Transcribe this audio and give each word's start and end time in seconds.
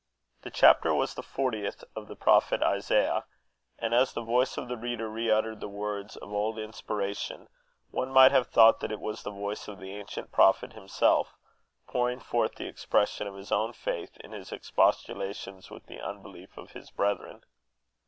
The 0.41 0.49
chapter 0.49 0.95
was 0.95 1.13
the 1.13 1.21
fortieth 1.21 1.83
of 1.95 2.07
the 2.07 2.15
prophet 2.15 2.63
Isaiah; 2.63 3.25
and 3.77 3.93
as 3.93 4.13
the 4.13 4.23
voice 4.23 4.57
of 4.57 4.67
the 4.67 4.75
reader 4.75 5.07
re 5.07 5.29
uttered 5.29 5.59
the 5.59 5.67
words 5.67 6.17
of 6.17 6.33
old 6.33 6.57
inspiration, 6.57 7.47
one 7.91 8.11
might 8.11 8.31
have 8.31 8.47
thought 8.47 8.79
that 8.79 8.91
it 8.91 8.99
was 8.99 9.21
the 9.21 9.29
voice 9.29 9.67
of 9.67 9.77
the 9.79 9.93
ancient 9.93 10.31
prophet 10.31 10.73
himself, 10.73 11.35
pouring 11.85 12.19
forth 12.19 12.55
the 12.55 12.65
expression 12.65 13.27
of 13.27 13.35
his 13.35 13.51
own 13.51 13.73
faith 13.73 14.17
in 14.21 14.31
his 14.31 14.51
expostulations 14.51 15.69
with 15.69 15.85
the 15.85 16.01
unbelief 16.01 16.57
of 16.57 16.71
his 16.71 16.89
brethren. 16.89 17.41